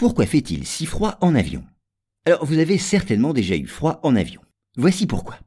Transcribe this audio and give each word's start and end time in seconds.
pourquoi 0.00 0.24
fait-il 0.24 0.66
si 0.66 0.86
froid 0.86 1.18
en 1.20 1.34
avion? 1.34 1.62
Alors 2.24 2.46
vous 2.46 2.56
avez 2.56 2.78
certainement 2.78 3.34
déjà 3.34 3.54
eu 3.54 3.66
froid 3.66 4.00
en 4.02 4.16
avion. 4.16 4.40
Voici 4.78 5.06
pourquoi. 5.06 5.38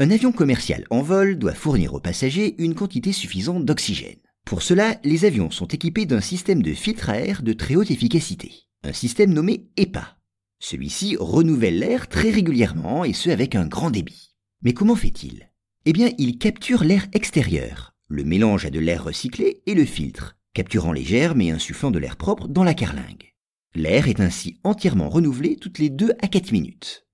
Un 0.00 0.10
avion 0.10 0.32
commercial 0.32 0.84
en 0.90 1.00
vol 1.00 1.38
doit 1.38 1.54
fournir 1.54 1.94
aux 1.94 2.00
passagers 2.00 2.56
une 2.58 2.74
quantité 2.74 3.12
suffisante 3.12 3.64
d'oxygène. 3.64 4.18
Pour 4.44 4.62
cela, 4.62 4.98
les 5.04 5.26
avions 5.26 5.52
sont 5.52 5.68
équipés 5.68 6.06
d'un 6.06 6.20
système 6.20 6.60
de 6.60 6.72
filtre 6.74 7.08
à 7.08 7.20
air 7.20 7.44
de 7.44 7.52
très 7.52 7.76
haute 7.76 7.92
efficacité, 7.92 8.50
un 8.82 8.92
système 8.92 9.32
nommé 9.32 9.68
EPA. 9.76 10.18
Celui-ci 10.58 11.16
renouvelle 11.16 11.78
l'air 11.78 12.08
très 12.08 12.30
régulièrement 12.30 13.04
et 13.04 13.12
ce 13.12 13.30
avec 13.30 13.54
un 13.54 13.68
grand 13.68 13.92
débit. 13.92 14.34
Mais 14.62 14.72
comment 14.72 14.96
fait-il? 14.96 15.52
Eh 15.84 15.92
bien, 15.92 16.10
il 16.18 16.36
capture 16.38 16.82
l'air 16.82 17.06
extérieur, 17.12 17.94
le 18.08 18.24
mélange 18.24 18.66
à 18.66 18.70
de 18.70 18.80
l'air 18.80 19.04
recyclé 19.04 19.62
et 19.66 19.74
le 19.74 19.84
filtre, 19.84 20.36
capturant 20.52 20.90
les 20.90 21.04
germes 21.04 21.42
et 21.42 21.52
insufflant 21.52 21.92
de 21.92 22.00
l'air 22.00 22.16
propre 22.16 22.48
dans 22.48 22.64
la 22.64 22.74
carlingue. 22.74 23.29
L'air 23.74 24.08
est 24.08 24.20
ainsi 24.20 24.58
entièrement 24.64 25.08
renouvelé 25.08 25.56
toutes 25.56 25.78
les 25.78 25.90
2 25.90 26.12
à 26.20 26.26
4 26.26 26.50
minutes. 26.50 27.06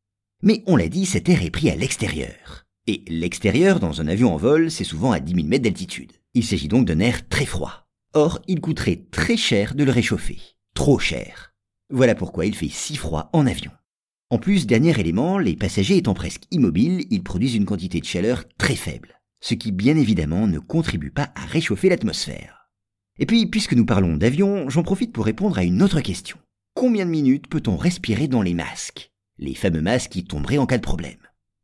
Mais 0.42 0.62
on 0.66 0.76
l'a 0.76 0.88
dit, 0.88 1.04
cet 1.04 1.28
air 1.28 1.42
est 1.42 1.50
pris 1.50 1.68
à 1.68 1.76
l'extérieur. 1.76 2.64
Et 2.86 3.04
l'extérieur 3.08 3.78
dans 3.78 4.00
un 4.00 4.08
avion 4.08 4.32
en 4.32 4.36
vol, 4.36 4.70
c'est 4.70 4.84
souvent 4.84 5.12
à 5.12 5.20
10 5.20 5.34
000 5.34 5.46
mètres 5.46 5.64
d'altitude. 5.64 6.12
Il 6.32 6.44
s'agit 6.44 6.68
donc 6.68 6.86
d'un 6.86 7.00
air 7.00 7.28
très 7.28 7.44
froid. 7.44 7.86
Or, 8.14 8.40
il 8.46 8.60
coûterait 8.60 9.04
très 9.10 9.36
cher 9.36 9.74
de 9.74 9.84
le 9.84 9.90
réchauffer. 9.90 10.38
Trop 10.74 10.98
cher. 10.98 11.54
Voilà 11.90 12.14
pourquoi 12.14 12.46
il 12.46 12.54
fait 12.54 12.70
si 12.70 12.96
froid 12.96 13.28
en 13.34 13.46
avion. 13.46 13.72
En 14.30 14.38
plus, 14.38 14.66
dernier 14.66 14.98
élément, 14.98 15.38
les 15.38 15.56
passagers 15.56 15.98
étant 15.98 16.14
presque 16.14 16.44
immobiles, 16.50 17.06
ils 17.10 17.22
produisent 17.22 17.54
une 17.54 17.66
quantité 17.66 18.00
de 18.00 18.06
chaleur 18.06 18.44
très 18.56 18.76
faible, 18.76 19.20
ce 19.40 19.54
qui 19.54 19.72
bien 19.72 19.96
évidemment 19.96 20.46
ne 20.46 20.58
contribue 20.58 21.10
pas 21.10 21.32
à 21.34 21.44
réchauffer 21.44 21.90
l'atmosphère. 21.90 22.70
Et 23.18 23.26
puis, 23.26 23.46
puisque 23.46 23.74
nous 23.74 23.86
parlons 23.86 24.16
d'avion, 24.16 24.68
j'en 24.68 24.82
profite 24.82 25.12
pour 25.12 25.26
répondre 25.26 25.58
à 25.58 25.64
une 25.64 25.82
autre 25.82 26.00
question. 26.00 26.38
Combien 26.76 27.06
de 27.06 27.10
minutes 27.10 27.46
peut-on 27.46 27.78
respirer 27.78 28.28
dans 28.28 28.42
les 28.42 28.52
masques? 28.52 29.10
Les 29.38 29.54
fameux 29.54 29.80
masques 29.80 30.10
qui 30.10 30.24
tomberaient 30.24 30.58
en 30.58 30.66
cas 30.66 30.76
de 30.76 30.82
problème. 30.82 31.16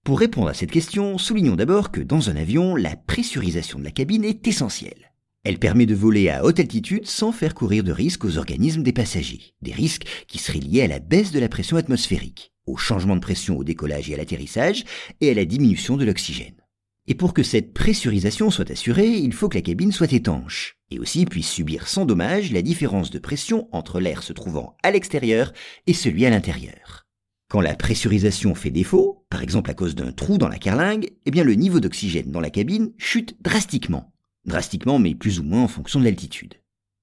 Pour 0.06 0.18
répondre 0.18 0.48
à 0.48 0.54
cette 0.54 0.70
question, 0.70 1.18
soulignons 1.18 1.54
d'abord 1.54 1.90
que 1.90 2.00
dans 2.00 2.30
un 2.30 2.36
avion, 2.36 2.76
la 2.76 2.96
pressurisation 2.96 3.78
de 3.78 3.84
la 3.84 3.90
cabine 3.90 4.24
est 4.24 4.48
essentielle. 4.48 5.12
Elle 5.44 5.58
permet 5.58 5.84
de 5.84 5.94
voler 5.94 6.30
à 6.30 6.46
haute 6.46 6.60
altitude 6.60 7.06
sans 7.06 7.30
faire 7.30 7.54
courir 7.54 7.84
de 7.84 7.92
risques 7.92 8.24
aux 8.24 8.38
organismes 8.38 8.82
des 8.82 8.94
passagers, 8.94 9.52
des 9.60 9.72
risques 9.72 10.06
qui 10.28 10.38
seraient 10.38 10.60
liés 10.60 10.80
à 10.80 10.88
la 10.88 10.98
baisse 10.98 11.30
de 11.30 11.40
la 11.40 11.50
pression 11.50 11.76
atmosphérique, 11.76 12.54
au 12.64 12.78
changement 12.78 13.14
de 13.14 13.20
pression 13.20 13.58
au 13.58 13.64
décollage 13.64 14.08
et 14.08 14.14
à 14.14 14.16
l'atterrissage, 14.16 14.84
et 15.20 15.30
à 15.30 15.34
la 15.34 15.44
diminution 15.44 15.98
de 15.98 16.06
l'oxygène. 16.06 16.61
Et 17.08 17.14
pour 17.14 17.34
que 17.34 17.42
cette 17.42 17.74
pressurisation 17.74 18.50
soit 18.50 18.70
assurée, 18.70 19.08
il 19.08 19.32
faut 19.32 19.48
que 19.48 19.58
la 19.58 19.62
cabine 19.62 19.90
soit 19.90 20.12
étanche, 20.12 20.76
et 20.90 21.00
aussi 21.00 21.24
puisse 21.24 21.50
subir 21.50 21.88
sans 21.88 22.04
dommage 22.04 22.52
la 22.52 22.62
différence 22.62 23.10
de 23.10 23.18
pression 23.18 23.68
entre 23.72 23.98
l'air 23.98 24.22
se 24.22 24.32
trouvant 24.32 24.76
à 24.84 24.92
l'extérieur 24.92 25.52
et 25.86 25.94
celui 25.94 26.26
à 26.26 26.30
l'intérieur. 26.30 27.06
Quand 27.48 27.60
la 27.60 27.74
pressurisation 27.74 28.54
fait 28.54 28.70
défaut, 28.70 29.26
par 29.28 29.42
exemple 29.42 29.70
à 29.70 29.74
cause 29.74 29.94
d'un 29.94 30.12
trou 30.12 30.38
dans 30.38 30.48
la 30.48 30.58
carlingue, 30.58 31.10
eh 31.26 31.30
bien 31.30 31.44
le 31.44 31.54
niveau 31.54 31.80
d'oxygène 31.80 32.30
dans 32.30 32.40
la 32.40 32.50
cabine 32.50 32.92
chute 32.98 33.36
drastiquement. 33.42 34.12
Drastiquement 34.46 34.98
mais 34.98 35.14
plus 35.14 35.40
ou 35.40 35.42
moins 35.42 35.64
en 35.64 35.68
fonction 35.68 35.98
de 35.98 36.04
l'altitude. 36.04 36.54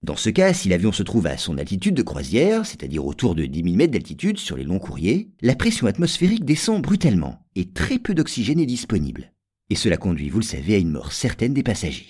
Dans 0.02 0.16
ce 0.16 0.30
cas, 0.30 0.54
si 0.54 0.70
l'avion 0.70 0.94
se 0.94 1.04
trouve 1.04 1.28
à 1.28 1.38
son 1.38 1.58
altitude 1.58 1.94
de 1.94 2.04
croisière, 2.04 2.66
c'est-à-dire 2.66 3.06
autour 3.06 3.36
de 3.36 3.46
10 3.46 3.64
000 3.64 3.76
mètres 3.76 3.92
d'altitude 3.92 4.38
sur 4.38 4.56
les 4.56 4.64
longs 4.64 4.80
courriers, 4.80 5.30
la 5.42 5.56
pression 5.56 5.88
atmosphérique 5.88 6.46
descend 6.46 6.82
brutalement 6.82 7.46
et 7.56 7.70
très 7.70 8.00
peu 8.00 8.14
d'oxygène 8.14 8.62
est 8.62 8.66
disponible. 8.66 9.34
Et 9.70 9.76
cela 9.76 9.98
conduit, 9.98 10.30
vous 10.30 10.40
le 10.40 10.46
savez, 10.46 10.76
à 10.76 10.80
une 10.80 10.92
mort 10.92 11.12
certaine 11.12 11.54
des 11.54 11.64
passagers. 11.64 12.08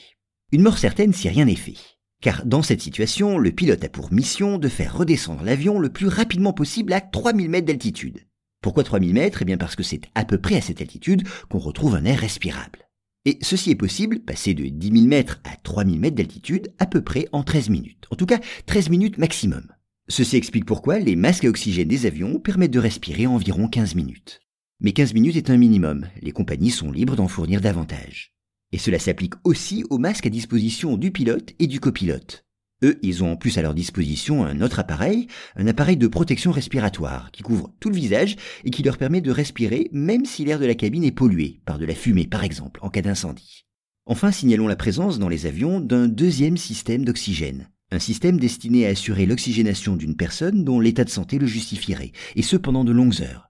Une 0.52 0.62
mort 0.62 0.78
certaine 0.78 1.14
si 1.14 1.28
rien 1.30 1.46
n'est 1.46 1.56
fait. 1.56 1.78
Car 2.22 2.46
dans 2.46 2.62
cette 2.62 2.82
situation, 2.82 3.38
le 3.38 3.52
pilote 3.52 3.84
a 3.84 3.90
pour 3.90 4.12
mission 4.12 4.58
de 4.58 4.68
faire 4.68 4.98
redescendre 4.98 5.44
l'avion 5.44 5.80
le 5.80 5.90
plus 5.90 6.08
rapidement 6.08 6.54
possible 6.54 6.94
à 6.94 7.02
3000 7.02 7.50
mètres 7.50 7.68
d'altitude. 7.68 8.20
Pourquoi 8.62 8.84
3000 8.84 9.14
mètres? 9.14 9.42
Eh 9.42 9.46
bien 9.46 9.58
parce 9.58 9.76
que 9.76 9.84
c'est 9.84 10.02
à 10.16 10.26
peu 10.26 10.38
près 10.38 10.56
à 10.56 10.62
cette 10.62 10.82
altitude 10.82 11.28
qu'on 11.50 11.60
retrouve 11.60 11.96
un 11.96 12.06
air 12.06 12.20
respirable. 12.20 12.90
Et 13.26 13.38
ceci 13.42 13.72
est 13.72 13.76
possible, 13.76 14.20
passer 14.20 14.54
de 14.54 14.66
10 14.66 14.92
000 14.92 15.06
mètres 15.06 15.40
à 15.44 15.56
3000 15.58 16.00
mètres 16.00 16.16
d'altitude, 16.16 16.74
à 16.80 16.86
peu 16.86 17.02
près 17.02 17.28
en 17.32 17.44
13 17.44 17.70
minutes. 17.70 18.06
En 18.12 18.16
tout 18.16 18.26
cas, 18.26 18.40
13 18.66 18.90
minutes 18.90 19.18
maximum. 19.18 19.68
Ceci 20.08 20.38
explique 20.38 20.66
pourquoi 20.66 21.00
les 21.00 21.16
masques 21.16 21.46
à 21.46 21.50
oxygène 21.50 21.88
des 21.88 22.06
avions 22.06 22.40
permettent 22.40 22.72
de 22.72 22.80
respirer 22.80 23.28
environ 23.28 23.68
15 23.68 23.96
minutes. 23.96 24.42
Mais 24.82 24.94
15 24.94 25.14
minutes 25.14 25.36
est 25.36 25.50
un 25.50 25.58
minimum, 25.58 26.08
les 26.22 26.32
compagnies 26.32 26.72
sont 26.72 26.90
libres 26.90 27.18
d'en 27.18 27.28
fournir 27.28 27.60
davantage. 27.60 28.32
Et 28.72 28.78
cela 28.78 28.98
s'applique 28.98 29.34
aussi 29.44 29.84
aux 29.90 29.98
masques 29.98 30.26
à 30.26 30.30
disposition 30.30 30.96
du 30.96 31.12
pilote 31.12 31.52
et 31.60 31.68
du 31.68 31.82
copilote. 31.82 32.46
Eux, 32.82 32.98
ils 33.02 33.22
ont 33.22 33.34
en 33.34 33.36
plus 33.36 33.58
à 33.58 33.62
leur 33.62 33.74
disposition 33.74 34.46
un 34.46 34.62
autre 34.62 34.80
appareil, 34.80 35.28
un 35.58 35.68
appareil 35.68 35.98
de 35.98 36.08
protection 36.08 36.54
respiratoire, 36.54 37.30
qui 37.32 37.44
couvre 37.44 37.74
tout 37.82 37.90
le 37.90 37.98
visage 37.98 38.38
et 38.64 38.70
qui 38.70 38.82
leur 38.82 38.98
permet 38.98 39.20
de 39.20 39.32
respirer 39.32 39.90
même 39.92 40.24
si 40.24 40.46
l'air 40.46 40.60
de 40.60 40.66
la 40.66 40.76
cabine 40.76 41.04
est 41.04 41.12
pollué, 41.12 41.60
par 41.66 41.78
de 41.78 41.86
la 41.86 41.94
fumée 41.94 42.28
par 42.28 42.46
exemple, 42.46 42.80
en 42.82 42.90
cas 42.90 43.02
d'incendie. 43.02 43.66
Enfin, 44.06 44.32
signalons 44.32 44.70
la 44.70 44.78
présence 44.78 45.20
dans 45.20 45.28
les 45.28 45.46
avions 45.46 45.82
d'un 45.82 46.08
deuxième 46.08 46.56
système 46.56 47.04
d'oxygène, 47.04 47.70
un 47.92 48.00
système 48.00 48.40
destiné 48.40 48.88
à 48.88 48.92
assurer 48.92 49.26
l'oxygénation 49.26 49.98
d'une 49.98 50.16
personne 50.16 50.64
dont 50.64 50.80
l'état 50.80 51.04
de 51.04 51.10
santé 51.10 51.38
le 51.38 51.48
justifierait, 51.48 52.14
et 52.38 52.44
ce 52.44 52.56
pendant 52.56 52.86
de 52.86 52.94
longues 52.94 53.22
heures. 53.22 53.49